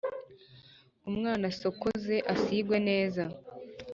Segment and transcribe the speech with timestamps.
[1.09, 3.23] Umwana asokoze asigwe neza